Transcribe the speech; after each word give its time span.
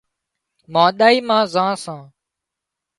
مانۮائي 0.73 1.17
مان 1.27 1.43
زان 1.53 1.73
سان 1.83 2.01